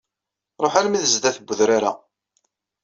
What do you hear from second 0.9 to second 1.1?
d